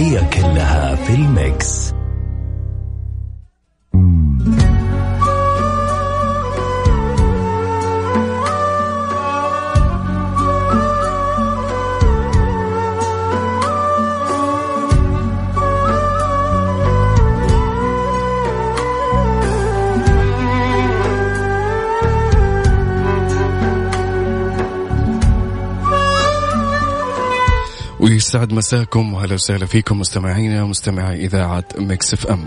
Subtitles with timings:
[0.00, 1.99] هي كلها في ال Mix.
[28.30, 32.46] ويسعد مساكم وهلا وسهلا فيكم مستمعينا مستمعي إذاعة Mix FM.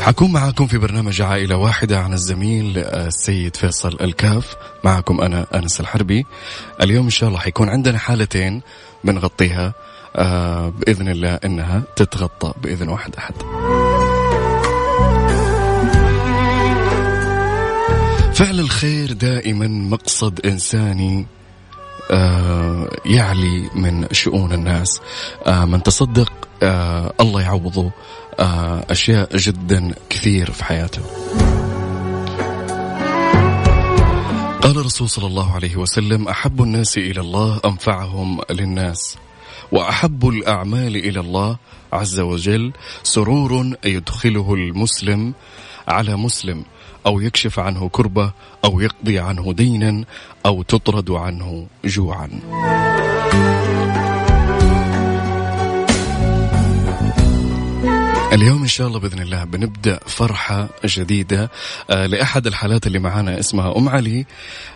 [0.00, 4.56] حكون معكم في برنامج عائلة واحدة عن الزميل السيد فيصل الكاف.
[4.84, 6.26] معكم أنا أنس الحربي.
[6.82, 8.62] اليوم إن شاء الله حيكون عندنا حالتين
[9.04, 9.74] بنغطيها
[10.16, 13.34] آه بإذن الله إنها تتغطى بإذن واحد أحد.
[18.34, 21.18] فعل الخير دائما مقصد إنساني.
[21.20, 21.41] آه
[23.06, 25.00] يعلي من شؤون الناس
[25.46, 27.90] آه من تصدق آه الله يعوضه
[28.40, 31.02] آه أشياء جدا كثير في حياته.
[34.62, 39.16] قال الرسول صلى الله عليه وسلم أحب الناس إلى الله أنفعهم للناس
[39.72, 41.56] وأحب الأعمال إلى الله
[41.92, 42.72] عز وجل.
[43.02, 45.34] سرور يدخله المسلم
[45.88, 46.64] على مسلم.
[47.06, 48.32] أو يكشف عنه كربة
[48.64, 50.04] أو يقضي عنه دينا
[50.46, 52.28] أو تطرد عنه جوعا.
[58.32, 61.50] اليوم إن شاء الله بإذن الله بنبدأ فرحة جديدة.
[61.90, 64.26] آه لأحد الحالات اللي معانا اسمها أم علي.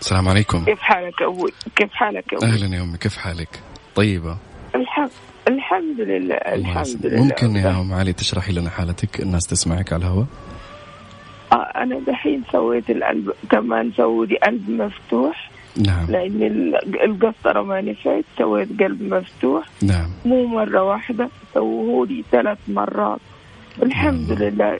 [0.01, 0.65] السلام عليكم.
[0.65, 2.97] كيف حالك أبوي؟ كيف حالك أبوي؟ أهلا يا أمي.
[2.97, 3.59] كيف حالك؟
[3.95, 4.37] طيبة.
[4.75, 5.11] الحمد
[5.47, 10.25] الحمد لله الحمد لله ممكن يا ام علي تشرحي لنا حالتك؟ الناس تسمعك على الهواء.
[11.53, 15.51] أنا دحين سويت القلب كمان سووا لي قلب مفتوح.
[15.77, 16.05] نعم.
[16.11, 19.65] لأن ال- القسطره ما نفعت سويت قلب مفتوح.
[19.83, 20.09] نعم.
[20.25, 23.19] مو مرة واحدة سووه لي ثلاث مرات.
[23.83, 24.79] الحمد لله.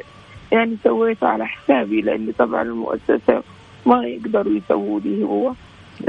[0.51, 3.43] يعني سويته على حسابي لأن طبعا المؤسسة
[3.85, 5.53] ما يقدروا يسووا لي هو.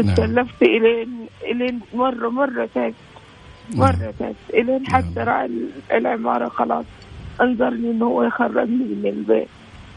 [0.02, 0.08] نعم.
[0.08, 2.94] استلفت إلين إلين مرة مرة تعبت
[3.74, 5.28] مرة تعبت إلين حتى نعم.
[5.28, 5.50] راعي
[5.92, 6.84] العمارة خلاص.
[7.40, 9.48] انظرني إنه هو يخرجني من البيت.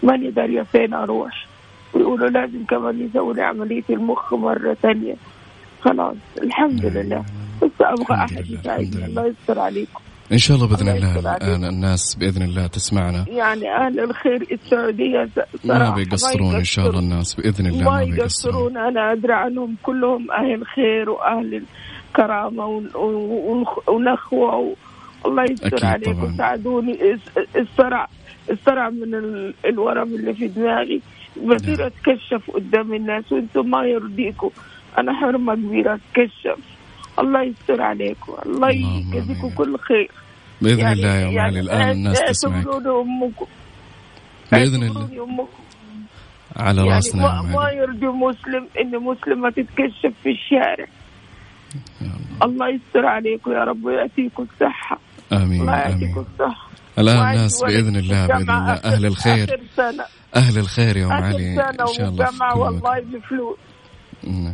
[0.04, 1.46] ماني داريه فين أروح
[1.94, 5.16] ويقولوا لازم كمان يسوي لي عملية المخ مرة ثانية
[5.82, 6.98] خلاص الحمد نعم.
[6.98, 7.24] لله.
[7.62, 7.72] بس
[8.12, 10.00] أحد لله، يساعدني الله يستر عليكم.
[10.32, 11.36] إن شاء الله بإذن الله الله.
[11.36, 13.26] الآن الناس بإذن الله تسمعنا.
[13.28, 15.30] يعني أهل الخير السعودية
[15.66, 17.00] ما بيقصرون إن شاء الله.
[17.00, 18.78] الناس بإذن الله ما يقصرون.
[18.78, 21.64] أنا أدري عنهم كلهم أهل خير وأهل
[22.10, 24.76] الكرامة ون- ون- ونخوة
[25.26, 26.36] الله يستر عليكم.
[26.38, 27.56] ساعدوني الس-
[28.52, 31.02] الصرع من ال- الورم اللي في دماغي.
[31.44, 34.50] بصير أتكشف قدام الناس وأنتم ما يرضيكم
[34.98, 36.60] أنا حرمة كبيرة أتكشف.
[37.20, 38.34] الله يستر عليكم.
[38.46, 39.50] الله يجزيكم.
[39.50, 40.12] كل خير.
[40.62, 42.68] بإذن يعني- الله يا أم يعني علي الآن الناس تسمعك.
[42.68, 43.46] أمكم.
[44.52, 45.48] بإذن الله.
[46.56, 50.86] على يعني رأسنا ما, ما يرضي مسلم إن مسلمه تتكشف في الشارع.
[52.02, 52.16] الله.
[52.44, 55.00] الله يستر عليكم يا رب ويعطيكم الصحة.
[55.34, 56.65] آمين الله يعطيكم الصحة.
[57.00, 58.74] الآن ولد بإذن الله بإذن الله.
[58.74, 59.60] أهل الخير.
[60.36, 61.52] أهل الخير يا أم علي.
[61.54, 63.00] إن شاء الله والله.
[63.00, 63.58] بفلوس.
[64.24, 64.54] نعم.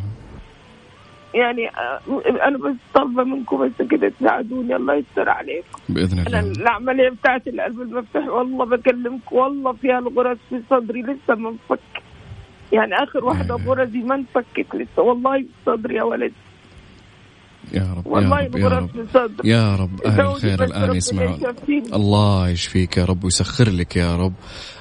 [1.34, 2.02] يعني آه،
[2.48, 4.76] أنا بس طالبة منكم بس كده تساعدوني.
[4.76, 5.80] الله يستر عليكم.
[5.90, 6.62] بإذن أنا الله.
[6.62, 11.80] العملية بتاعت القلب المفتوح والله بكلمك والله فيها الغرز في صدري لسه ما انفك
[12.74, 13.68] يعني آخر واحدة أيوة.
[13.76, 15.02] غرزي ما انفكت لسه.
[15.02, 16.34] والله في صدري يا ولد.
[17.74, 18.56] يا رب يا والله رب.
[18.58, 18.90] يا رب
[19.46, 21.40] يا رب أهل الخير الآن يسمعون.
[21.94, 24.34] الله يشفيك يا رب ويسخر لك يا رب.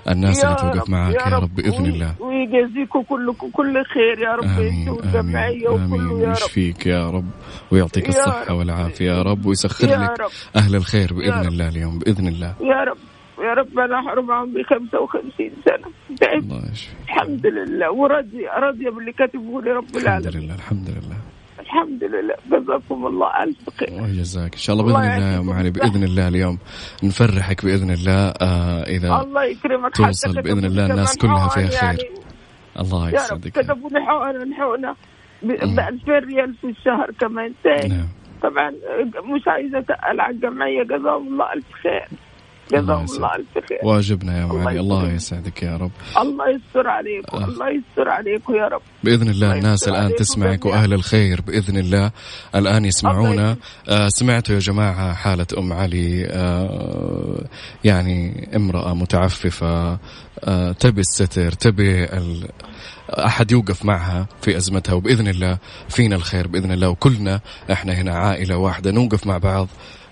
[0.09, 1.55] الناس اللي توقف معك يا رب.
[1.55, 2.15] بإذن الله.
[2.21, 4.45] ويجازيكم كلكم كل خير يا رب.
[4.45, 6.29] آمين آمين يا رب.
[6.29, 7.31] ويشفيك يا رب.
[7.73, 8.55] ويعطيك يا الصحة.
[8.55, 9.47] والعافية يا رب.
[9.47, 10.31] ويسخر يا لك رب.
[10.57, 11.47] أهل الخير بإذن.
[11.49, 12.55] الله اليوم بإذن الله.
[12.61, 12.99] يا رب.
[13.39, 15.93] يا رب أنا حرم عمري 55 سنة.
[16.21, 16.97] تعبت الله يشفيك.
[17.05, 17.93] الحمد لله.
[17.93, 20.43] وراضية راضية باللي كاتبه لي رب الحمد العالمين.
[20.43, 21.17] لله الحمد لله.
[21.71, 22.35] الحمد لله.
[22.51, 24.03] جزاكم الله ألف خير.
[24.03, 25.71] وجزاك إن شاء الله بإذن الله الله يا أم علي.
[25.71, 26.59] بإذن الله اليوم
[27.05, 31.83] نفرحك بإذن الله آه إذا الله يكرمك توصل كتبوا الله الناس كلها فيها خير.
[31.83, 31.99] يعني.
[32.81, 33.53] الله يا رب يسعدك.
[33.53, 34.95] كتبوا لي حقن
[35.43, 35.77] مم.
[35.77, 37.55] ب 2000 ريال في الشهر كمان.
[37.65, 38.09] تاني نعم.
[38.43, 38.71] طبعا
[39.35, 41.93] مش عايزة أتقل على الجمعية جزاهم الله ألف خير.
[41.93, 42.30] الله
[42.73, 43.05] جزاهم.
[43.05, 43.79] الله ألف خير.
[43.85, 45.63] واجبنا يا ام الله علي الله يسعدك.
[45.63, 45.91] يا رب.
[46.19, 47.45] الله يستر عليكم آه.
[47.45, 48.83] الله يستر عليكم يا رب.
[49.05, 50.67] بإذن الله الله الناس الآن تسمعك.
[50.67, 52.11] وأهل الخير بإذن الله.
[52.55, 53.57] الآن يسمعونا.
[53.89, 57.45] آه سمعتوا يا جماعة حالة أم علي آه
[57.85, 59.99] يعني امرأة متعففة
[60.45, 62.49] آه تبي الستر تبي ال...
[63.11, 65.59] أحد يوقف معها في أزمتها وبإذن الله
[65.89, 66.89] فينا الخير بإذن الله.
[66.89, 67.41] وكلنا
[67.73, 69.69] إحنا هنا عائلة واحدة نوقف مع بعض.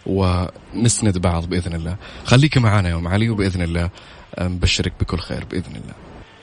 [0.08, 1.96] ونسند بعض بإذن الله.
[2.24, 3.90] خليك معنا يا أم علي وبإذن الله
[4.40, 5.94] نبشرك بكل خير بإذن الله.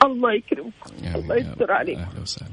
[0.04, 1.70] الله يكرمكم آمين الله يستر رب.
[1.70, 2.50] عليكم أهلا وسهلا.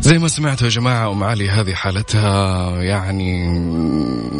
[0.00, 3.46] زي ما سمعتوا يا جماعة أم علي هذه حالتها يعني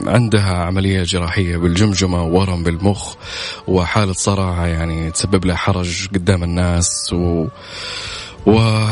[0.07, 3.15] عندها عملية جراحية بالجمجمة وورم بالمخ
[3.69, 7.47] وحالة صرع يعني تسبب لها حرج قدام الناس و,
[8.47, 8.87] و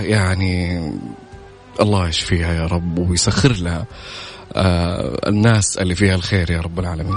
[0.00, 0.82] يعني
[1.80, 3.86] الله يشفيها يا رب ويسخر لها
[4.52, 7.16] آه الناس اللي فيها الخير يا رب العالمين.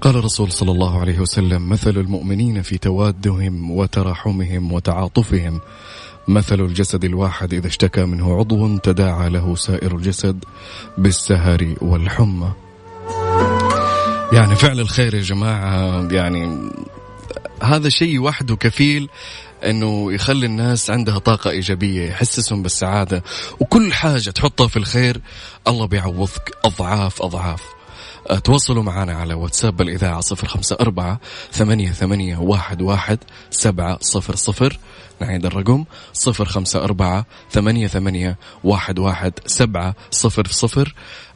[0.00, 5.60] قال الرسول صلى الله عليه وسلم مثل المؤمنين في توادهم وتراحمهم وتعاطفهم
[6.28, 10.44] مثل الجسد الواحد إذا اشتكى منه عضو تداعى له سائر الجسد
[10.98, 12.52] بالسهر والحمى.
[14.32, 16.70] يعني فعل الخير يا جماعة يعني
[17.62, 19.08] هذا شيء وحده كفيل
[19.64, 23.22] إنه يخلي الناس عندها طاقة إيجابية يحسسهم بالسعادة.
[23.60, 25.20] وكل حاجة تحطها في الخير
[25.68, 27.62] الله بيعوضك أضعاف أضعاف.
[28.30, 31.20] أه، تواصلوا معنا على واتساب الإذاعة صفر خمسة أربعة
[31.52, 33.18] ثمانية ثمانية واحد واحد
[33.50, 34.78] سبعة صفر صفر.
[35.20, 40.94] نعيد الرقم صفر خمسة أربعة ثمانية ثمانية واحد واحد سبعة صفر صفر.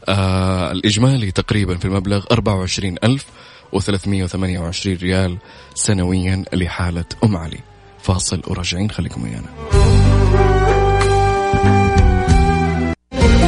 [0.08, 3.26] آه الإجمالي تقريبا في المبلغ أربعة وعشرين ألف.
[3.74, 5.38] وثلاثمية وثمانية وعشرين ريال
[5.74, 7.60] سنويا لحالة أم علي.
[8.02, 9.48] فاصل وراجعين خليكم ويانا.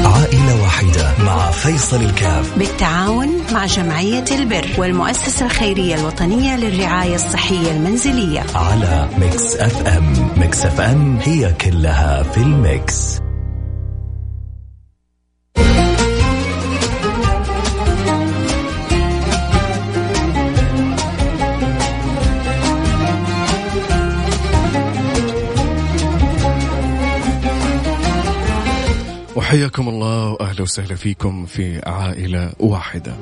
[0.06, 2.58] عائلة واحدة مع فيصل الكاف.
[2.58, 8.44] بالتعاون مع جمعية البر والمؤسسة الخيرية الوطنية للرعاية الصحية المنزلية.
[8.54, 10.28] على Mix FM.
[10.36, 13.25] Mix FM هي كلها في ال Mix.
[29.46, 33.16] وحياكم الله وأهلا وسهلا فيكم في عائلة واحدة.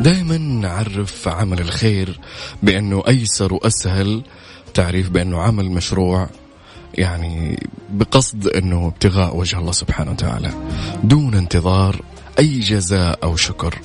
[0.00, 2.20] دائما نعرف عمل الخير
[2.62, 4.22] بأنه أيسر وأسهل
[4.74, 6.28] تعريف بأنه عمل مشروع
[6.94, 10.50] يعني بقصد أنه ابتغاء وجه الله سبحانه وتعالى
[11.04, 12.02] دون انتظار
[12.38, 13.78] أي جزاء أو شكر.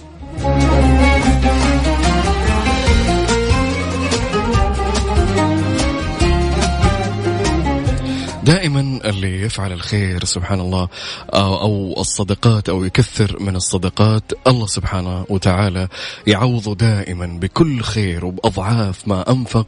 [8.47, 10.87] دائما اللي يفعل الخير سبحان الله
[11.33, 15.87] أو, الصدقات أو يكثر من الصدقات الله سبحانه وتعالى
[16.27, 19.67] يعوضه دائما بكل خير وبأضعاف ما أنفق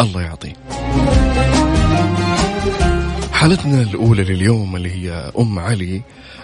[0.00, 0.52] الله يعطيه.
[3.32, 6.02] حالتنا الأولى لليوم اللي هي أم علي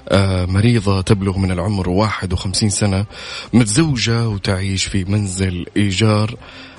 [0.09, 3.07] آه، مريضة تبلغ من العمر 51 سنة
[3.53, 6.35] متزوجة وتعيش في منزل إيجار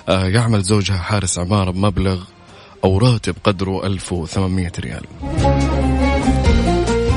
[0.09, 2.36] آه، يعمل زوجها حارس عمارة بمبلغ
[2.83, 5.03] أو راتب قدره 1800 ريال.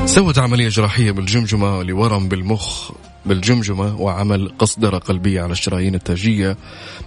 [0.06, 2.90] سوت عملية جراحية بالجمجمة لورم بالمخ
[3.26, 6.56] بالجمجمة وعمل قصدرة قلبية على الشرايين التاجية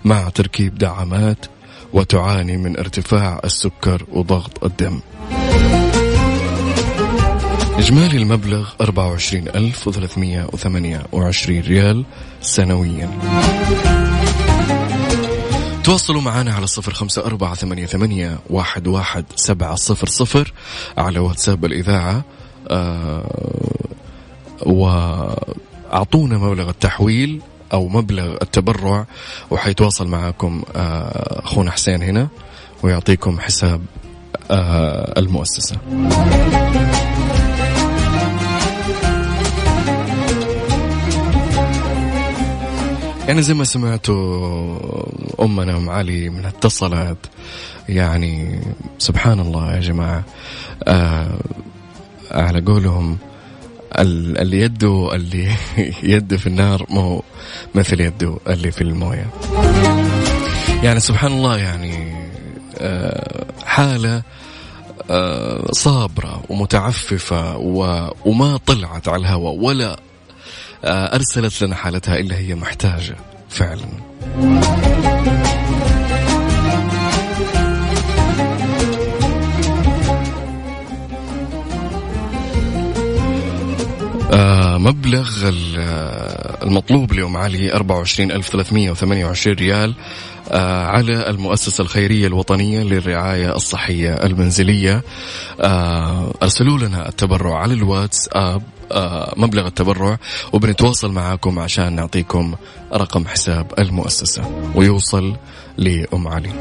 [0.06, 1.46] مع تركيب دعامات
[1.94, 5.00] وتعاني من ارتفاع السكر وضغط الدم.
[7.78, 12.06] إجمالي المبلغ 24328 ريال
[12.42, 13.10] سنويا.
[15.84, 20.54] تواصلوا معنا على صفر خمسة أربعة ثمانية, ثمانية واحد, واحد سبعة صفر صفر
[20.98, 22.24] على واتساب الإذاعة
[22.68, 23.24] آه
[24.66, 27.42] وأعطونا مبلغ التحويل
[27.74, 29.06] أو مبلغ التبرع
[29.52, 32.28] وحيتواصل معكم آه أخونا حسين هنا
[32.84, 33.82] ويعطيكم حساب
[34.52, 35.78] آه المؤسسة.
[43.28, 45.06] يعني زي ما سمعتوا
[45.40, 47.18] أمنا أم علي من اتصلت
[47.90, 48.62] يعني
[48.98, 50.24] سبحان الله يا جماعة
[50.88, 51.40] آه
[52.32, 53.18] على قولهم
[54.00, 55.52] اللي يده اللي
[56.14, 57.24] يده في النار مو
[57.76, 59.28] مثل يده اللي في الموية.
[60.84, 62.14] يعني سبحان الله يعني
[62.78, 64.22] آه حالة
[65.10, 67.58] آه صابرة ومتعففة
[68.26, 70.00] وما طلعت على الهواء ولا
[70.86, 73.16] أرسلت لنا حالتها إلا هي محتاجة
[73.50, 73.86] فعلا.
[84.34, 85.30] آه مبلغ
[85.78, 89.90] آه، المطلوب لأم علي 24328 ريال.
[89.90, 95.02] آه على المؤسسة الخيرية الوطنية للرعاية الصحية المنزلية.
[95.62, 100.18] آه أرسلوا لنا التبرع على الواتس آب آه، مبلغ التبرع
[100.54, 102.56] وبنتواصل معاكم عشان نعطيكم
[102.94, 104.72] رقم حساب المؤسسة.
[104.76, 105.36] ويوصل
[105.78, 106.52] لأم علي.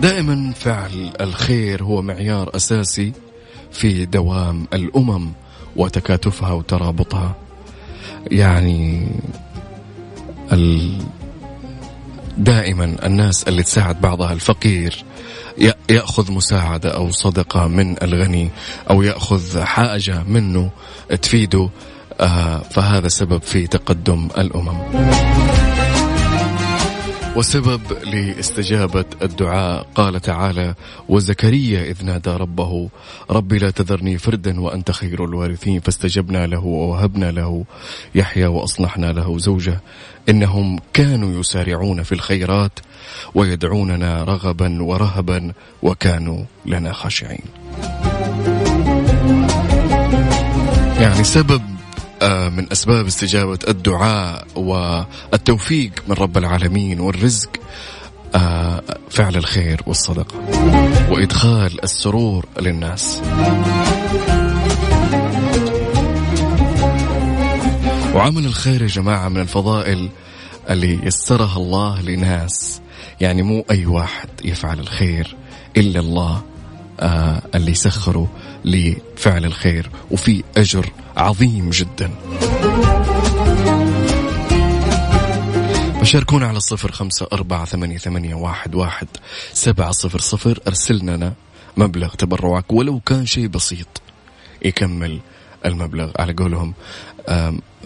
[0.00, 3.12] دائما فعل الخير هو معيار أساسي
[3.72, 5.32] في دوام الأمم.
[5.76, 7.34] وتكاتفها وترابطها
[8.30, 9.08] يعني
[12.38, 15.04] دائما الناس اللي تساعد بعضها الفقير
[15.90, 18.50] يأخذ مساعدة أو صدقة من الغني
[18.90, 20.70] أو يأخذ حاجة منه
[21.22, 21.68] تفيده
[22.20, 24.78] آه، فهذا سبب في تقدم الأمم.
[27.36, 29.86] وسبب لاستجابة الدعاء.
[29.94, 30.74] قال تعالى
[31.08, 32.88] وزكريا إذ نادى ربه
[33.30, 37.64] ربي لا تذرني فردا وأنت خير الوارثين فاستجبنا له ووهبنا له
[38.14, 39.80] يحيى وأصلحنا له زوجة.
[40.28, 42.78] إنهم كانوا يسارعون في الخيرات
[43.34, 45.52] ويدعوننا رغبا ورهبا
[45.82, 47.44] وكانوا لنا خاشعين.
[51.00, 51.75] يعني سبب
[52.28, 57.50] من أسباب استجابة الدعاء والتوفيق من رب العالمين والرزق
[58.34, 60.34] آه، فعل الخير والصدقة
[61.10, 63.20] وإدخال السرور للناس.
[68.14, 70.08] وعمل الخير يا جماعة من الفضائل
[70.70, 72.80] اللي يسرها الله لناس
[73.20, 75.36] يعني مو أي واحد يفعل الخير
[75.76, 76.42] إلا الله
[77.00, 78.28] آه اللي سخره
[78.66, 82.10] لفعل الخير وفي أجر عظيم جدا.
[86.02, 89.08] شاركونا على الصفر خمسة أربعة ثمانية, ثمانية واحد, واحد
[89.52, 91.32] سبعة صفر صفر أرسلنا لنا
[91.76, 94.02] مبلغ تبرعك ولو كان شيء بسيط
[94.64, 95.20] يكمل
[95.64, 96.10] المبلغ.
[96.18, 96.74] على قولهم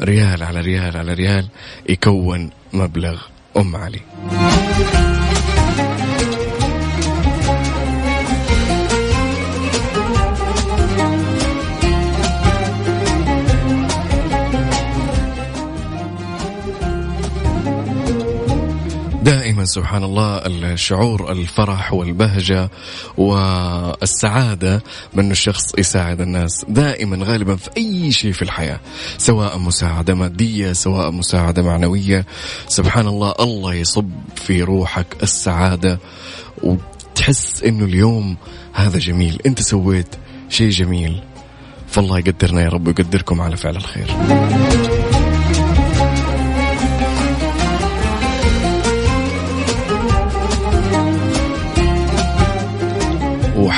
[0.00, 1.48] ريال على ريال على ريال
[1.88, 3.20] يكون مبلغ
[3.56, 4.00] أم علي.
[19.22, 22.70] دائما سبحان الله الشعور الفرح والبهجة
[23.16, 24.82] والسعادة
[25.14, 28.80] من الشخص يساعد الناس دائما غالبا في أي شيء في الحياة
[29.18, 32.26] سواء مساعدة مادية سواء مساعدة معنوية.
[32.68, 35.98] سبحان الله الله يصب في روحك السعادة
[36.62, 38.36] وتحس إنه اليوم
[38.72, 40.16] هذا جميل أنت سويت
[40.48, 41.22] شيء جميل.
[41.88, 44.06] فالله يقدرنا يا رب ويقدركم على فعل الخير.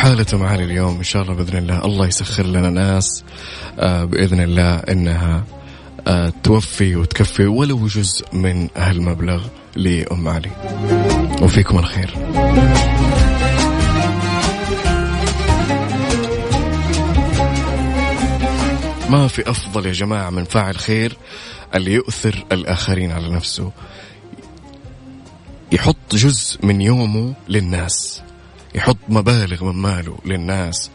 [0.02, 1.84] وحالته معنا اليوم إن شاء الله بإذن الله.
[1.84, 3.24] الله يسخر لنا ناس
[3.78, 5.44] آه بإذن الله إنها
[6.06, 9.44] آه، توفي وتكفي ولو جزء من هالمبلغ
[9.76, 10.50] لأم علي.
[11.42, 12.14] وفيكم الخير.
[19.10, 21.16] ما في أفضل يا جماعة من فاعل خير
[21.74, 23.72] اللي يؤثر الآخرين على نفسه.
[25.72, 28.22] يحط جزء من يومه للناس.
[28.74, 30.90] يحط مبالغ من ماله للناس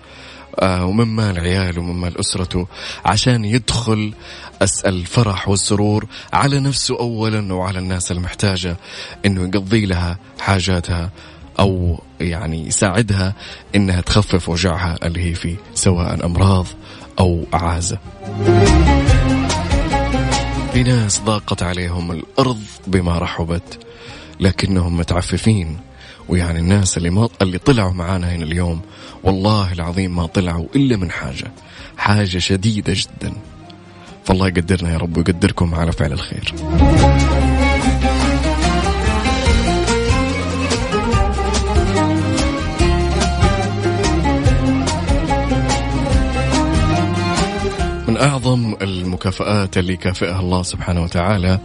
[0.60, 2.67] آه ومن مال عياله ومن مال أسرته
[3.05, 4.13] عشان يدخل
[4.86, 8.77] الفرح والسرور على نفسه أولا وعلى الناس المحتاجة
[9.25, 11.10] أنه يقضي لها حاجاتها
[11.60, 13.34] أو يعني يساعدها
[13.75, 16.65] أنها تخفف وجعها اللي هي فيه سواء أمراض
[17.19, 17.98] أو عازة
[20.74, 23.79] في ناس ضاقت عليهم الأرض بما رحبت
[24.39, 25.77] لكنهم متعففين.
[26.29, 28.81] ويعني الناس اللي ما اللي طلعوا معانا هنا اليوم
[29.24, 31.51] والله العظيم ما طلعوا إلا من حاجة
[31.98, 33.34] حاجة شديدة جدا.
[34.25, 36.53] فالله يقدرنا يا رب ويقدركم على فعل الخير.
[48.07, 51.60] من أعظم المكافآت اللي كافئها الله سبحانه وتعالى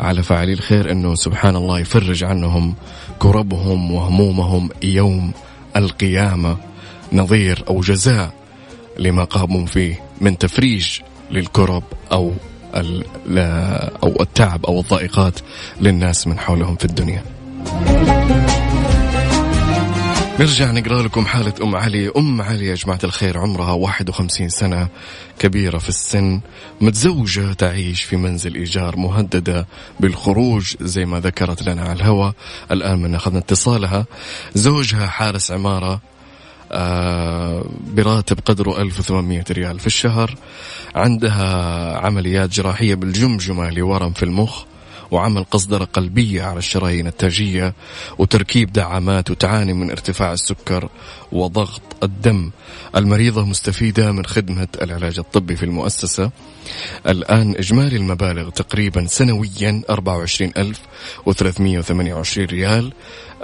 [0.00, 2.74] على فاعلي الخير أنه سبحان الله يفرج عنهم
[3.18, 5.32] كربهم وهمومهم يوم
[5.76, 6.56] القيامة
[7.12, 8.32] نظير أو جزاء
[8.98, 11.82] لما قاموا فيه من تفريج للكرب
[12.12, 12.32] أو
[14.02, 15.38] أو التعب أو الضائقات
[15.80, 17.22] للناس من حولهم في الدنيا.
[20.40, 22.08] نرجع نقرأ لكم حالة أم علي.
[22.16, 24.88] أم علي يا جماعة الخير عمرها 51 سنة
[25.38, 26.40] كبيرة في السن
[26.80, 29.66] متزوجة تعيش في منزل إيجار مهددة
[30.00, 32.32] بالخروج زي ما ذكرت لنا على الهواء
[32.70, 34.06] الآن من أخذنا اتصالها.
[34.54, 36.00] زوجها حارس عمارة
[36.72, 37.64] آه،
[37.94, 40.34] براتب قدره 1800 ريال في الشهر.
[40.94, 44.64] عندها عمليات جراحية بالجمجمة لورم في المخ.
[45.14, 47.74] وعمل قصدرة قلبية على الشرايين التاجية
[48.18, 50.88] وتركيب دعامات وتعاني من ارتفاع السكر
[51.32, 52.50] وضغط الدم.
[52.96, 56.30] المريضة مستفيدة من خدمة العلاج الطبي في المؤسسة.
[57.06, 62.92] الآن إجمالي المبالغ تقريبا سنويا 24328 ريال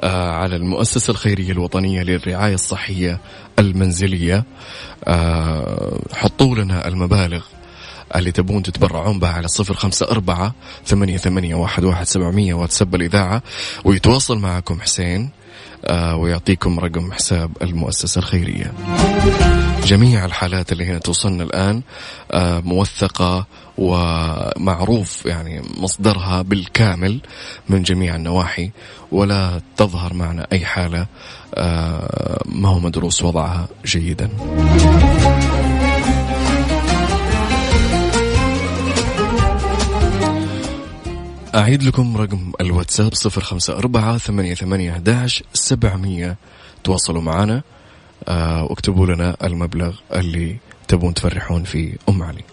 [0.00, 3.20] آه، على المؤسسة الخيرية الوطنية للرعاية الصحية
[3.58, 4.44] المنزلية.
[5.04, 7.42] آه، حطوا لنا المبالغ.
[8.16, 10.54] اللي تبون تتبرعون بها على صفر خمسة أربعة
[10.86, 13.42] ثمانية, ثمانية واحد, واحد سبعمية واتساب الإذاعة
[13.84, 15.30] ويتواصل معكم حسين
[15.84, 18.72] آه ويعطيكم رقم حساب المؤسسة الخيرية.
[19.86, 21.82] جميع الحالات اللي هنا توصلنا الآن
[22.32, 23.46] آه موثقة
[23.78, 27.20] ومعروف يعني مصدرها بالكامل
[27.68, 28.70] من جميع النواحي
[29.12, 31.06] ولا تظهر معنا أي حالة
[31.54, 34.30] آه ما هو مدروس وضعها جيدا.
[41.54, 45.02] أعيد لكم رقم الواتساب صفر خمسة أربعة ثمانية ثمانية
[45.52, 46.36] سبعمية.
[46.84, 47.62] تواصلوا معنا
[48.28, 50.56] آه واكتبوا لنا المبلغ اللي
[50.88, 52.44] تبون تفرحون فيه أم علي.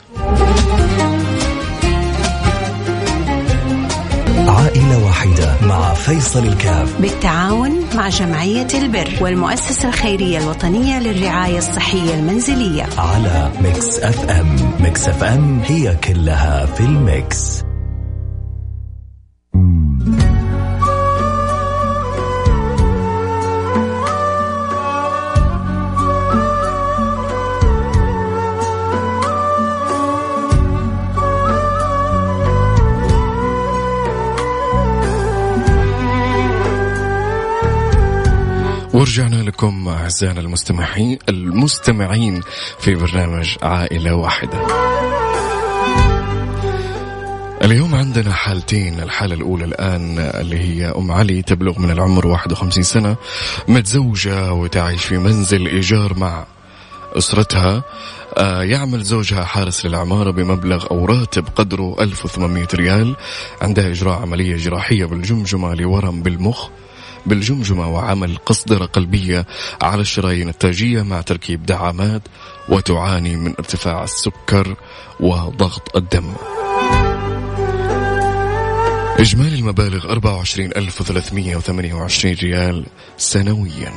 [4.47, 7.01] عائلة واحدة مع فيصل الكاف.
[7.01, 12.87] بالتعاون مع جمعية البر والمؤسسة الخيرية الوطنية للرعاية الصحية المنزلية.
[12.97, 14.71] على Mix FM.
[14.79, 17.66] Mix FM هي كلها في ال mix.
[38.97, 42.41] ورجعنا لكم أعزائنا المستمعين المستمعين
[42.79, 44.67] في برنامج عائلة واحدة.
[47.63, 53.15] اليوم عندنا حالتين الحالة الأولى الآن اللي هي أم علي تبلغ من العمر 51 سنة
[53.67, 56.45] متزوجة وتعيش في منزل إيجار مع
[57.17, 57.83] أسرتها
[58.37, 63.15] آه، يعمل زوجها حارس للعمارة بمبلغ أو راتب قدره 1800 ريال
[63.61, 66.69] عندها إجراء عملية جراحية بالجمجمة لورم بالمخ
[67.25, 69.45] بالجمجمة وعمل قصدرة قلبية
[69.81, 72.21] على الشرايين التاجية مع تركيب دعامات
[72.69, 74.75] وتعاني من ارتفاع السكر
[75.19, 76.33] وضغط الدم
[79.19, 82.85] إجمالي المبالغ 24328 ريال
[83.17, 83.91] سنويا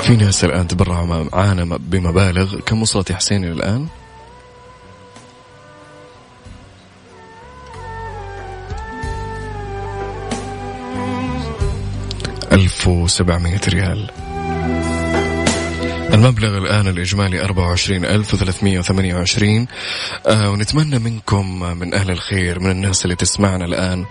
[0.00, 3.86] في ناس الآن تبرعوا معانا بمبالغ كم وصلت يا حسين الآن؟
[12.52, 14.10] 1700 ريال.
[16.12, 19.66] المبلغ الآن الإجمالي 24328
[20.26, 24.04] آه ونتمنى منكم من أهل الخير من الناس اللي تسمعنا الآن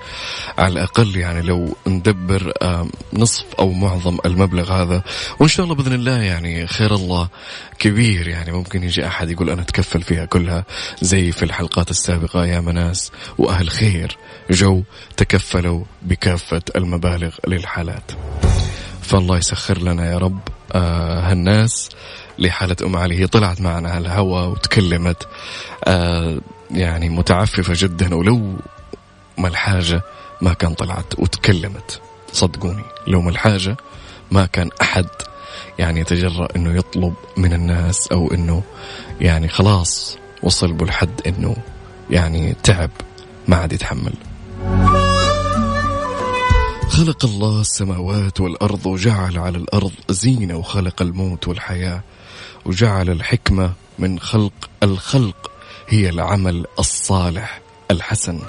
[0.58, 5.04] على الأقل يعني لو ندبر آه نصف أو معظم المبلغ هذا.
[5.40, 7.30] وإن شاء الله بإذن الله يعني خير الله
[7.80, 8.52] كبير يعني.
[8.52, 10.66] ممكن يجي أحد يقول أنا أتكفل فيها كلها.
[11.02, 14.18] زي في الحلقات السابقة يا مناس وأهل خير.
[14.52, 14.84] جو
[15.18, 18.12] تكفلوا بكافة المبالغ للحالات.
[19.02, 20.40] فالله يسخر لنا يا رب.
[20.40, 21.90] آه هالناس
[22.40, 23.20] لحالة أم علي.
[23.20, 25.28] هي طلعت معنا على الهواء وتكلمت.
[25.84, 26.40] آه
[26.72, 28.54] يعني متعففة جدا ولو
[29.38, 30.02] ما الحاجة
[30.42, 32.02] ما كان طلعت وتكلمت.
[32.34, 33.78] صدقوني لو ما الحاجة
[34.32, 35.08] ما كان أحد
[35.80, 38.64] يعني يتجرأ أنه يطلب من الناس أو أنه
[39.22, 41.56] يعني خلاص وصل بالحد أنه
[42.10, 42.90] يعني تعب
[43.48, 44.14] ما عاد يتحمل.
[46.92, 52.02] خلق الله السماوات والأرض وجعل على الأرض زينة وخلق الموت والحياة
[52.66, 55.52] وجعل الحكمة من خلق الخلق
[55.88, 58.40] هي العمل الصالح الحسن.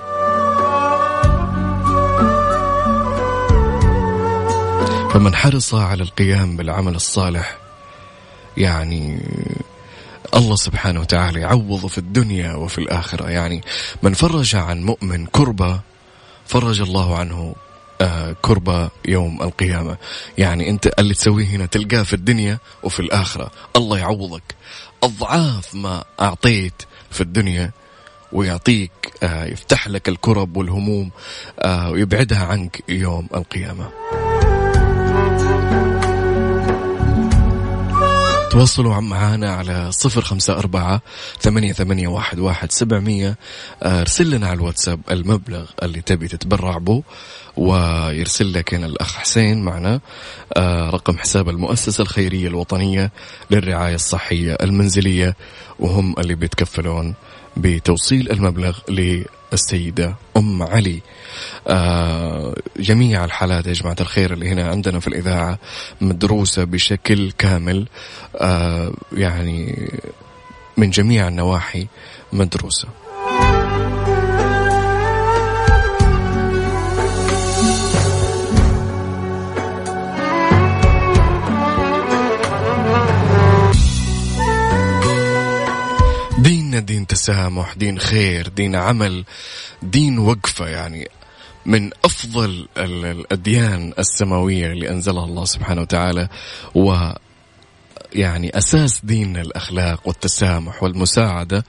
[5.10, 7.58] فمن حرص على القيام بالعمل الصالح
[8.56, 9.22] يعني
[10.34, 13.30] الله سبحانه وتعالى يعوض في الدنيا وفي الآخرة.
[13.30, 13.64] يعني
[14.02, 15.80] من فرج عن مؤمن كربة
[16.46, 17.54] فرج الله عنه
[18.42, 19.96] كربة يوم القيامة.
[20.38, 23.50] يعني أنت اللي تسويه هنا تلقاه في الدنيا وفي الآخرة.
[23.76, 24.54] الله يعوضك.
[25.02, 27.70] أضعاف ما أعطيت في الدنيا
[28.32, 31.10] ويعطيك آه، يفتح لك الكرب والهموم
[31.60, 34.21] آه، ويبعدها عنك يوم القيامة.
[38.52, 41.02] تواصلوا معنا على صفر خمسة أربعة
[41.40, 43.36] ثمانية, ثمانية واحد, واحد سبعمية.
[43.82, 47.02] ارسل لنا على الواتساب المبلغ اللي تبي تتبرع به
[47.56, 50.00] ويرسل لك هنا الأخ حسين معنا.
[50.56, 53.12] آه، رقم حساب المؤسسة الخيرية الوطنية
[53.50, 55.36] للرعاية الصحية المنزلية
[55.78, 57.14] وهم اللي بيتكفلون
[57.56, 58.78] بتوصيل المبلغ
[59.52, 61.00] للسيدة أم علي.
[61.68, 65.58] آه جميع الحالات يا جماعة الخير اللي هنا عندنا في الإذاعة
[66.00, 67.88] مدروسة بشكل كامل.
[68.36, 69.88] آه يعني
[70.76, 71.86] من جميع النواحي
[72.32, 72.88] مدروسة.
[86.72, 89.24] ديننا دين تسامح دين خير دين عمل
[89.82, 91.08] دين وقفة يعني
[91.66, 96.28] من أفضل الأديان السماوية اللي أنزلها الله سبحانه وتعالى
[96.74, 97.12] و
[98.12, 101.64] يعني أساس ديننا الأخلاق والتسامح والمساعدة.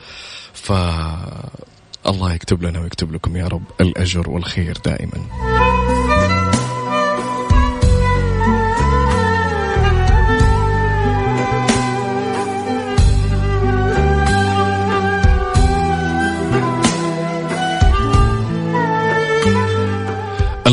[0.54, 5.53] فالله يكتب لنا ويكتب لكم يا رب الأجر والخير دائما.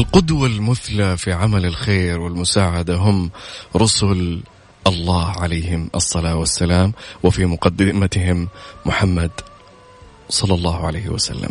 [0.00, 3.30] القدوة المثلى في عمل الخير والمساعدة هم
[3.76, 4.40] رسل
[4.86, 8.48] الله عليهم الصلاة والسلام وفي مقدمتهم
[8.86, 9.30] محمد
[10.28, 11.50] صلى الله عليه وسلم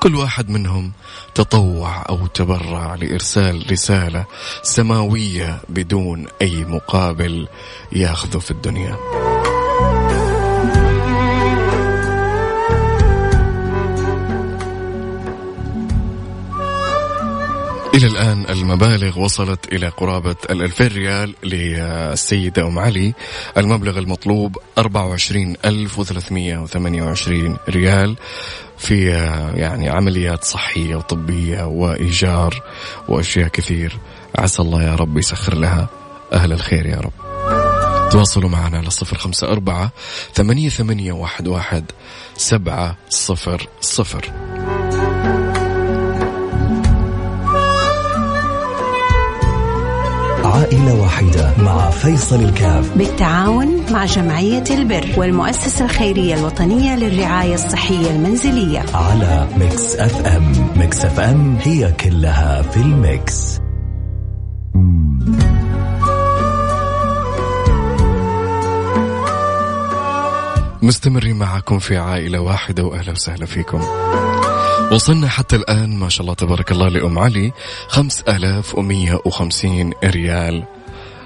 [0.00, 0.92] كل واحد منهم
[1.34, 4.24] تطوع أو تبرع لإرسال رسالة
[4.62, 7.48] سماوية بدون أي مقابل
[7.92, 8.96] ياخذه في الدنيا.
[17.94, 23.14] إلى الآن المبالغ وصلت إلى قرابة الألفين ريال للسيدة أم علي.
[23.56, 28.16] المبلغ المطلوب 24328 ريال
[28.78, 29.08] في
[29.54, 32.62] يعني عمليات صحية وطبية وإيجار
[33.08, 33.98] وأشياء كثير.
[34.38, 35.88] عسى الله يا رب يسخر لها
[36.32, 37.12] أهل الخير يا رب.
[38.10, 39.92] تواصلوا معنا على صفر خمسة أربعة
[40.34, 41.84] ثمانية, ثمانية واحد, واحد
[42.36, 44.51] سبعة صفر صفر.
[50.52, 52.96] عائلة واحدة مع فيصل الكاف.
[52.96, 58.84] بالتعاون مع جمعية البر والمؤسسة الخيرية الوطنية للرعاية الصحية المنزلية.
[58.94, 60.52] على Mix FM.
[60.76, 63.60] Mix FM هي كلها في ال mix.
[70.82, 73.80] مستمرين معكم في عائلة واحدة وأهلا وسهلا فيكم.
[74.90, 77.52] وصلنا حتى الآن ما شاء الله تبارك الله لأم علي
[77.88, 80.64] خمس ألاف ومية وخمسين ريال.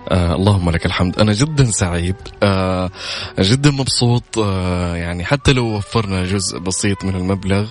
[0.08, 1.18] آه اللهم لك الحمد.
[1.18, 2.16] أنا جدا سعيد.
[2.42, 2.90] آه
[3.38, 4.38] جدا مبسوط.
[4.38, 7.68] آه يعني حتى لو وفرنا جزء بسيط من المبلغ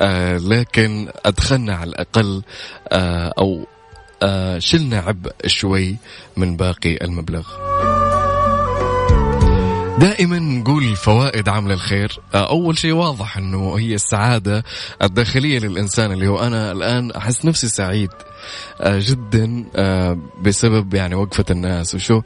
[0.00, 2.42] آه لكن أدخلنا على الأقل
[2.88, 3.66] آه أو
[4.22, 5.96] آه شلنا عبء شوي
[6.36, 7.46] من باقي المبلغ.
[10.00, 12.20] دائما نقول فوائد عمل الخير.
[12.34, 14.64] آه، أول شيء واضح إنه هي السعادة
[15.02, 18.10] الداخلية للإنسان اللي هو أنا الآن أحس نفسي سعيد
[18.80, 21.94] آه، جدا آه، بسبب يعني وقفة الناس.
[21.94, 22.22] وشو؟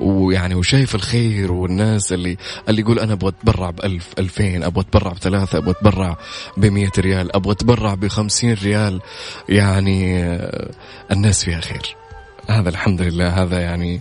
[0.00, 2.36] ويعني وشايف الخير والناس اللي
[2.68, 6.16] اللي يقول أنا أبغى أتبرع بألف ألفين أبغى أتبرع بثلاثة أبغى أتبرع
[6.56, 9.00] بمية ريال أبغى أتبرع بخمسين ريال.
[9.48, 10.24] يعني
[11.10, 12.03] الناس فيها خير.
[12.48, 14.00] هذا الحمد لله هذا يعني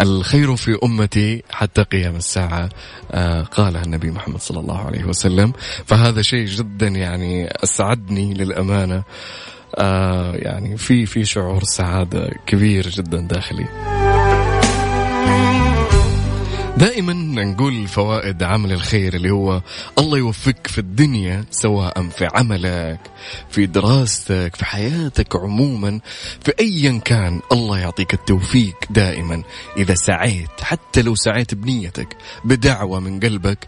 [0.00, 2.68] الخير في أمتي حتى قيام الساعة
[3.10, 5.52] آه قالها النبي محمد صلى الله عليه وسلم.
[5.86, 9.02] فهذا شيء جدا يعني أسعدني للأمانة
[9.74, 13.66] آه يعني في في شعور سعادة كبير جدا داخلي.
[16.78, 17.12] دائما
[17.44, 19.62] نقول فوائد عمل الخير اللي هو
[19.98, 23.00] الله يوفقك في الدنيا سواء في عملك
[23.50, 26.00] في دراستك في حياتك عموما
[26.44, 29.42] في ايا كان الله يعطيك التوفيق دائما.
[29.76, 33.58] إذا سعيت حتى لو سعيت بنيتك بدعوة من قلبك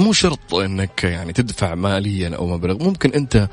[0.00, 2.84] مو شرط إنك يعني تدفع ماليا أو مبلغ.
[2.84, 3.48] ممكن أنت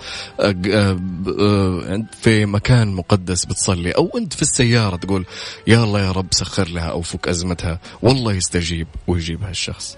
[2.21, 5.25] في مكان مقدس بتصلي أو أنت في السيارة تقول
[5.67, 7.79] يا الله يا رب سخر لها أو فك أزمتها.
[8.01, 9.97] والله يستجيب ويجيب هالشخص.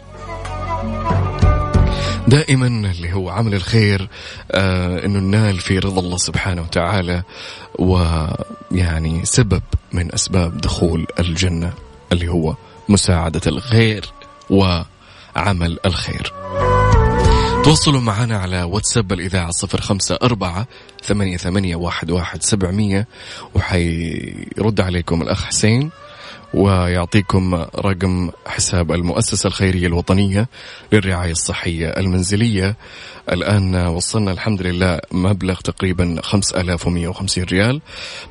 [2.28, 4.10] دائما اللي هو عمل الخير
[4.52, 7.24] آه إنه ننال في رضا الله سبحانه وتعالى
[7.80, 9.62] ويعني سبب
[9.94, 11.74] من أسباب دخول الجنة
[12.12, 12.56] اللي هو
[12.90, 14.06] مساعدة الغير
[15.39, 16.34] وعمل الخير.
[17.63, 20.67] تواصلوا معنا على واتساب الإذاعة صفر خمسة أربعة
[21.04, 23.08] ثمانية, ثمانية واحد, واحد سبعمية
[23.56, 25.89] وحيرد عليكم الأخ حسين
[26.54, 30.47] ويعطيكم رقم حساب المؤسسة الخيرية الوطنية
[30.91, 32.75] للرعاية الصحية المنزلية
[33.32, 37.82] الآن وصلنا الحمد لله مبلغ تقريبا 5150 ريال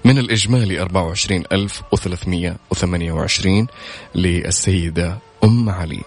[0.05, 3.67] من الإجمالي 24328
[4.15, 6.01] للسيدة أم علي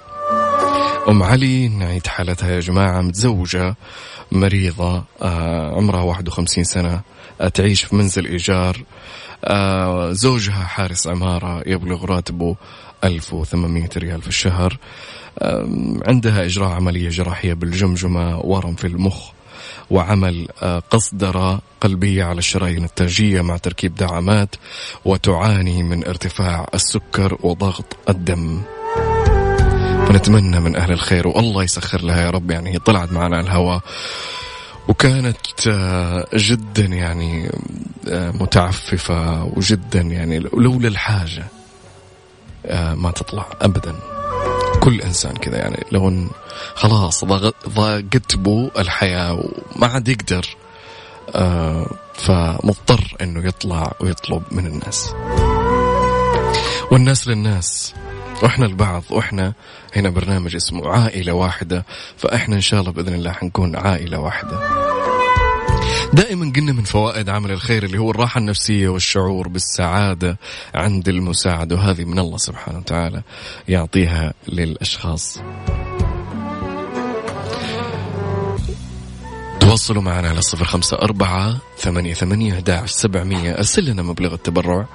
[1.09, 3.75] أم علي نعيد حالتها يا جماعة متزوجة
[4.31, 7.01] مريضة آه، عمرها 51 سنة
[7.41, 8.83] آه، تعيش في منزل إيجار
[9.43, 12.55] آه، زوجها حارس عمارة يبلغ راتبه
[13.03, 14.77] 1800 ريال في الشهر
[16.07, 19.29] عندها إجراء عملية جراحية بالجمجمة ورم في المخ
[19.89, 20.47] وعمل
[20.89, 24.55] قصدرة قلبية على الشرايين التاجية مع تركيب دعامات
[25.05, 28.61] وتعاني من ارتفاع السكر وضغط الدم.
[30.11, 33.81] ونتمنى من أهل الخير والله يسخر لها يا رب يعني هي طلعت معنا على الهواء
[34.87, 37.51] وكانت آه، جدا يعني
[38.09, 41.45] آه، متعففة وجدا يعني لولا الحاجة
[42.65, 43.95] آه، ما تطلع أبدا.
[44.79, 46.27] كل إنسان كذا يعني لو
[46.75, 50.45] خلاص ضاقت بو الحياة وما عاد يقدر
[52.13, 55.13] فمضطر إنه يطلع ويطلب من الناس.
[56.91, 57.93] والناس للناس.
[58.41, 59.53] وإحنا البعض وإحنا
[59.95, 61.85] هنا برنامج اسمه عائلة واحدة
[62.17, 64.81] فاحنا إن شاء الله بإذن الله حنكون عائلة واحدة.
[66.13, 70.37] دائما قلنا من فوائد عمل الخير اللي هو الراحة النفسية والشعور بالسعادة
[70.75, 73.21] عند المساعدة وهذه من الله سبحانه وتعالى
[73.67, 75.39] يعطيها للأشخاص.
[79.59, 82.63] تواصلوا معنا على صفر خمسة أربعة ثمانية ثمانية
[83.51, 84.85] أرسل لنا مبلغ التبرع.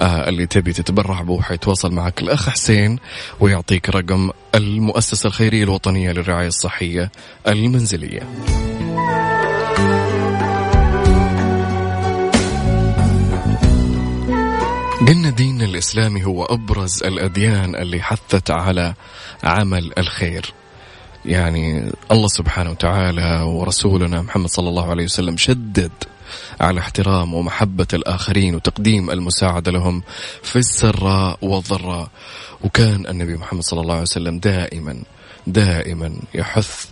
[0.00, 2.98] اللي تبي تتبرع به حيتواصل معك الأخ حسين
[3.40, 7.10] ويعطيك رقم المؤسسة الخيرية الوطنية للرعاية الصحية
[7.48, 8.22] المنزلية.
[15.08, 18.94] قلنا دين الإسلامي هو أبرز الأديان اللي حثت على
[19.44, 20.54] عمل الخير.
[21.26, 25.92] يعني الله سبحانه وتعالى ورسولنا محمد صلى الله عليه وسلم شدد
[26.60, 30.02] على احترام ومحبة الآخرين وتقديم المساعدة لهم
[30.42, 32.08] في السراء والضراء
[32.64, 35.02] وكان النبي محمد صلى الله عليه وسلم دائما
[35.46, 36.86] دائما يحث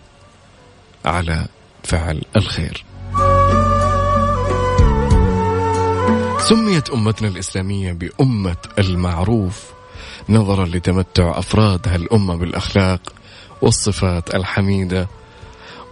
[1.04, 1.46] على
[1.84, 2.84] فعل الخير.
[6.48, 9.62] سميت أمتنا الإسلامية بأمة المعروف.
[10.28, 13.12] نظرا لتمتع أفراد هالأمة بالأخلاق.
[13.62, 15.08] والصفات الحميدة.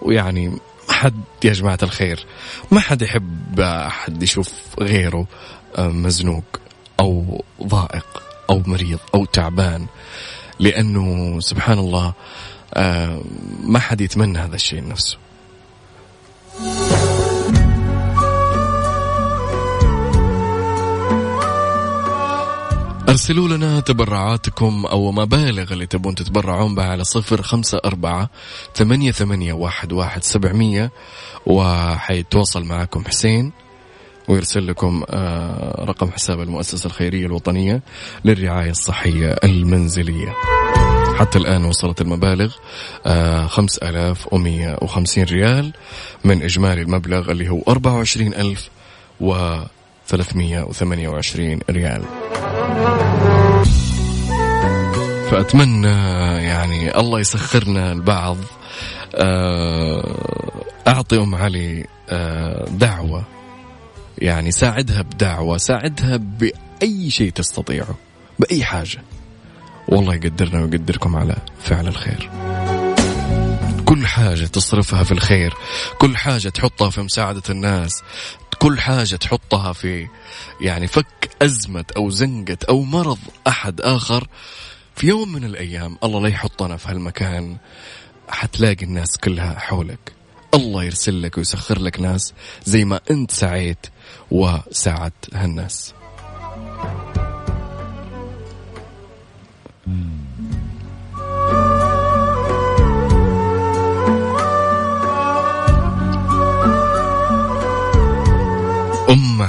[0.03, 2.27] ويعني حد يا جماعة الخير
[2.71, 5.27] ما حد يحب أحد يشوف غيره
[5.77, 6.45] آه، مزنوق
[7.01, 9.87] أو ضائق أو مريض أو تعبان.
[10.59, 12.13] لأنه سبحان الله
[12.75, 13.23] آه،
[13.63, 15.17] ما حد يتمنى هذا الشيء لنفسه
[23.11, 28.31] أرسلوا لنا تبرعاتكم أو مبالغ اللي تبون تتبرعون بها على صفر خمسة أربعة
[28.75, 30.91] ثمانية, ثمانية واحد, واحد سبعمية
[31.47, 33.53] وحيتواصل معكم حسين
[34.29, 37.83] ويرسل لكم آه، رقم حساب المؤسسة الخيرية الوطنية
[38.25, 40.35] للرعاية الصحية المنزلية.
[41.19, 42.55] حتى الآن وصلت المبالغ
[43.07, 45.73] آه 5150 ريال
[46.25, 48.69] من إجمالي المبلغ اللي هو 24000
[49.21, 49.59] و
[50.11, 52.03] 328 ريال.
[55.31, 55.89] فأتمنى
[56.45, 58.37] يعني الله يسخرنا البعض
[59.15, 60.17] آه،
[60.89, 63.25] أعطي أم علي آه، دعوة
[64.19, 67.95] يعني ساعدها بدعوة ساعدها بأي شيء تستطيعه
[68.39, 69.03] بأي حاجة.
[69.89, 72.31] والله يقدرنا ويقدركم على فعل الخير.
[73.91, 75.55] كل حاجة تصرفها في الخير
[75.99, 78.03] كل حاجة تحطها في مساعدة الناس
[78.59, 80.09] كل حاجة تحطها في
[80.61, 84.29] يعني فك أزمة أو زنقة أو مرض أحد آخر.
[84.97, 87.57] في يوم من الأيام الله لا يحطنا في هالمكان
[88.29, 90.13] حتلاقي الناس كلها حولك.
[90.55, 93.87] الله يرسل لك ويسخر لك ناس زي ما أنت سعيت
[94.31, 95.95] وساعدت هالناس.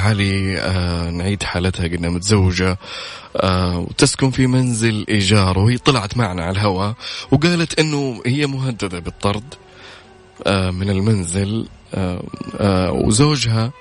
[0.02, 2.78] علي آه نعيد حالتها قلنا متزوجة
[3.38, 6.94] آه وتسكن في منزل إيجار وهي طلعت معنا على الهواء
[7.32, 9.54] وقالت أنه هي مهددة بالطرد
[10.48, 12.24] آه من المنزل آه
[12.60, 13.72] آه وزوجها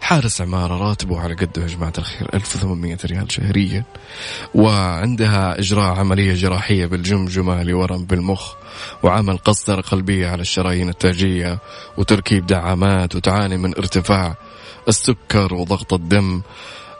[0.00, 3.84] حارس عمارة راتبه على قده يا جماعة الخير 1800 ريال شهريا
[4.54, 8.54] وعندها إجراء عملية جراحية بالجمجمة لورم بالمخ
[9.02, 11.58] وعمل قسطرة قلبية على الشرايين التاجية
[11.96, 14.36] وتركيب دعامات وتعاني من ارتفاع
[14.88, 16.42] السكر وضغط الدم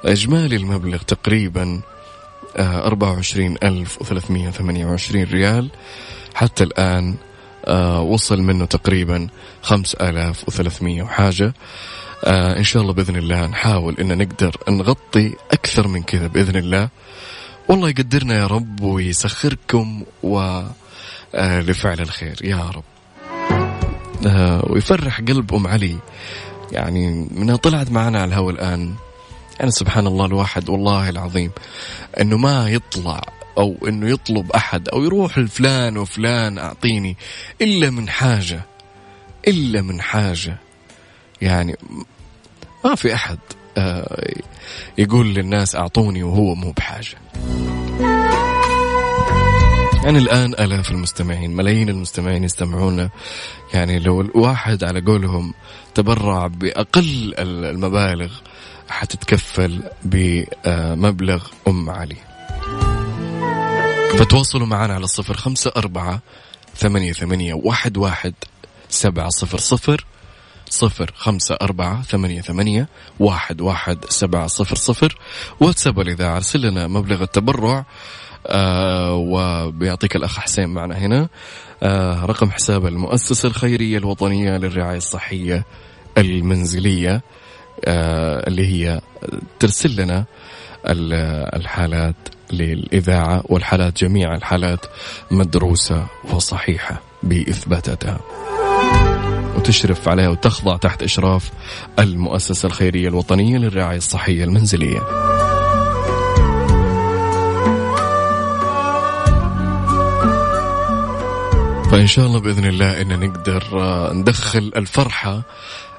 [0.05, 1.81] إجمالي المبلغ تقريبا
[2.57, 5.71] آه، أربعة وعشرين ألف وثلاثمية ثمانية وعشرين ريال.
[6.35, 7.15] حتى الآن
[7.65, 9.29] آه، وصل منه تقريبا
[9.63, 11.55] خمس آلاف وثلاثمية وحاجة.
[12.25, 16.89] آه، إن شاء الله بإذن الله نحاول إن نقدر نغطي أكثر من كذا بإذن الله.
[17.69, 20.63] والله يقدرنا يا رب ويسخركم و
[21.35, 22.37] لفعل الخير.
[22.45, 22.85] يا رب.
[24.71, 25.97] ويفرح قلب أم علي.
[26.73, 28.95] يعني منها طلعت معنا على الهواء الآن.
[29.59, 31.51] يعني سبحان الله الواحد والله العظيم
[32.21, 33.21] أنه ما يطلع
[33.59, 37.17] أو أنه يطلب أحد أو يروح لفلان وفلان أعطيني
[37.61, 38.63] إلا من حاجة
[39.49, 40.59] إلا من حاجة.
[41.43, 41.77] يعني
[42.85, 43.39] ما في أحد
[43.79, 44.35] آه،
[44.99, 47.17] يقول للناس أعطوني وهو مو بحاجة.
[50.07, 53.11] يعني الآن آلاف المستمعين ملايين المستمعين يستمعون.
[53.75, 55.55] يعني لو الواحد على قولهم
[55.95, 58.33] تبرع بأقل المبالغ
[58.89, 62.17] حتتكفل بمبلغ أم علي.
[64.19, 66.21] فتواصلوا معنا على الصفر خمسة أربعة
[66.77, 68.35] ثمانية ثمانية واحد واحد
[68.89, 70.05] سبعة صفر صفر
[70.71, 72.89] صفر خمسة أربعة ثمانية ثمانية
[73.21, 75.19] واحد واحد سبعة صفر صفر.
[75.61, 77.85] واتساب الإذاعة أرسل لنا مبلغ التبرع
[78.47, 81.29] آه وبيعطيك الأخ حسين معنا هنا.
[81.83, 85.65] آه رقم حساب المؤسسة الخيرية الوطنية للرعاية الصحية
[86.19, 87.23] المنزلية
[87.85, 89.01] آه اللي هي
[89.59, 90.25] ترسل لنا
[91.57, 92.15] الحالات
[92.53, 94.87] للإذاعة والحالات جميع الحالات
[95.31, 98.21] مدروسة وصحيحة بإثباتاتها.
[99.57, 101.51] وتشرف عليها وتخضع تحت إشراف
[101.99, 105.01] المؤسسة الخيرية الوطنية للرعاية الصحية المنزلية.
[111.97, 115.43] فإن شاء الله بإذن الله إن نقدر آه، ندخل الفرحة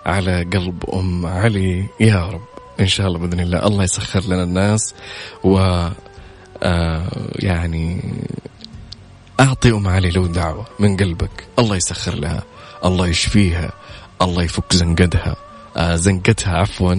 [0.05, 1.86] على قلب أم علي.
[1.99, 2.41] يا رب
[2.79, 4.93] إن شاء الله بإذن الله الله يسخر لنا الناس
[5.43, 5.57] و
[6.63, 8.13] آه، يعني
[9.39, 11.47] أعطي أم علي لو دعوة من قلبك.
[11.60, 12.43] الله يسخر لها
[12.86, 13.71] الله يشفيها
[14.21, 15.36] الله يفك زنقدها
[15.77, 16.95] آه، زنقتها عفوا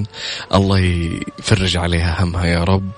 [0.55, 0.79] الله
[1.39, 2.91] يفرج عليها همها يا رب.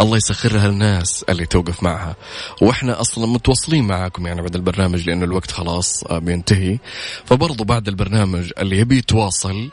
[0.00, 2.16] الله يسخرها الناس اللي توقف معها.
[2.62, 6.78] وإحنا أصلا متواصلين معاكم يعني بعد البرنامج لأنه الوقت خلاص آه، بينتهي.
[7.24, 9.70] فبرضو بعد البرنامج اللي يبي يتواصل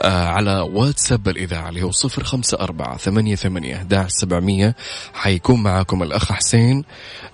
[0.00, 4.76] آه على واتساب الإذاعة اللي هو صفر خمسة أربعة ثمانية ثمانية سبعمية.
[5.14, 6.84] حيكون معاكم الأخ حسين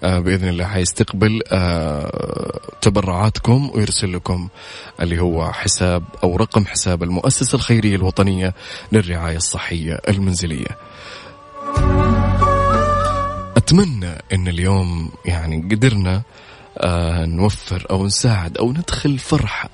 [0.04, 1.42] آه بإذن الله حيستقبل
[2.80, 4.48] تبرعاتكم ويرسل لكم
[5.00, 8.54] اللي هو حساب أو رقم حساب المؤسسة الخيرية الوطنية
[8.92, 10.66] للرعاية الصحية المنزلية.
[13.64, 16.22] أتمنى أن اليوم يعني قدرنا
[16.78, 19.70] آه نوفر أو نساعد أو ندخل فرحة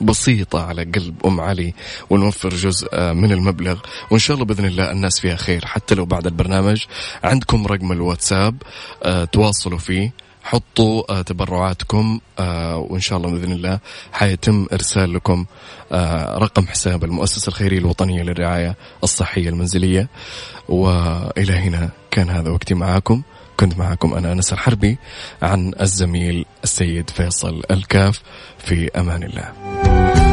[0.00, 1.74] بسيطة على قلب أم علي
[2.10, 3.78] ونوفر جزء آه، من المبلغ
[4.10, 6.84] وإن شاء الله بإذن الله الناس فيها خير حتى لو بعد البرنامج.
[7.24, 8.62] عندكم رقم الواتساب
[9.02, 10.12] آه، تواصلوا فيه
[10.42, 12.20] حطوا آه، تبرعاتكم
[12.74, 13.78] وإن شاء الله بإذن الله
[14.12, 15.46] حيتم إرسال لكم
[16.42, 20.08] رقم حساب المؤسسة الخيرية الوطنية للرعاية الصحية المنزلية.
[20.68, 21.90] وإلى هنا.
[22.18, 23.22] كان هذا وقتي معاكم.
[23.56, 24.98] كنت معكم أنا أنس الحربي
[25.42, 28.22] عن الزميل السيد فيصل الكاف.
[28.58, 30.27] في أمان الله.